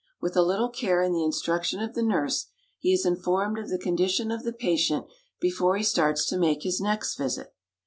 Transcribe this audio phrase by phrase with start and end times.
[0.19, 2.47] With a little care in the instruction of the nurse,
[2.79, 5.05] he is informed of the condition of the patient
[5.39, 7.53] before he starts to make his next visit.